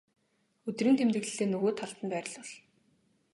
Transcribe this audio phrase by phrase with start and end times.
[0.67, 2.51] өдрийн тэмдэглэлээ нөгөө талд нь байрлуул.